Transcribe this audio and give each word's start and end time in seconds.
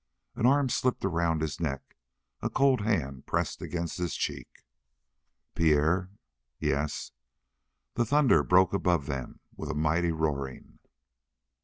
An 0.35 0.47
arm 0.47 0.67
slipped 0.67 1.05
around 1.05 1.43
his 1.43 1.59
neck 1.59 1.95
a 2.41 2.49
cold 2.49 2.81
hand 2.81 3.27
pressed 3.27 3.61
against 3.61 3.99
his 3.99 4.15
cheek. 4.15 4.65
"Pierre." 5.53 6.09
"Yes." 6.57 7.11
The 7.93 8.05
thunder 8.05 8.41
broke 8.41 8.73
above 8.73 9.05
them 9.05 9.41
with 9.55 9.69
a 9.69 9.75
mighty 9.75 10.11
roaring. 10.11 10.79